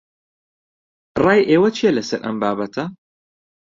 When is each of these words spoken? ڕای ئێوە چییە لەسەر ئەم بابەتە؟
ڕای 1.23 1.41
ئێوە 1.49 1.69
چییە 1.75 1.91
لەسەر 1.97 2.19
ئەم 2.25 2.35
بابەتە؟ 2.41 2.83